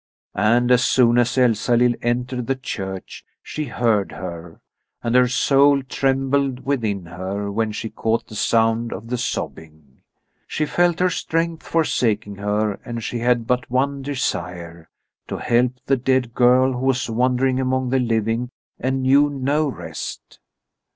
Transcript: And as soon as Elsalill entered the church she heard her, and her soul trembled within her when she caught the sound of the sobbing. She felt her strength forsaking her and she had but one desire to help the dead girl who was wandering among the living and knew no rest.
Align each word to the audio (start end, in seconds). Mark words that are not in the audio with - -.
And 0.33 0.71
as 0.71 0.83
soon 0.83 1.19
as 1.19 1.37
Elsalill 1.37 1.93
entered 2.01 2.47
the 2.47 2.55
church 2.55 3.23
she 3.43 3.65
heard 3.65 4.11
her, 4.13 4.59
and 5.03 5.13
her 5.13 5.27
soul 5.27 5.83
trembled 5.83 6.65
within 6.65 7.05
her 7.05 7.51
when 7.51 7.71
she 7.71 7.91
caught 7.91 8.25
the 8.25 8.33
sound 8.33 8.91
of 8.93 9.09
the 9.09 9.17
sobbing. 9.19 10.01
She 10.47 10.65
felt 10.65 10.99
her 11.01 11.11
strength 11.11 11.67
forsaking 11.67 12.37
her 12.37 12.79
and 12.83 13.03
she 13.03 13.19
had 13.19 13.45
but 13.45 13.69
one 13.69 14.01
desire 14.01 14.89
to 15.27 15.37
help 15.37 15.73
the 15.85 15.97
dead 15.97 16.33
girl 16.33 16.73
who 16.73 16.87
was 16.87 17.07
wandering 17.07 17.59
among 17.59 17.89
the 17.91 17.99
living 17.99 18.49
and 18.79 19.03
knew 19.03 19.29
no 19.29 19.67
rest. 19.69 20.39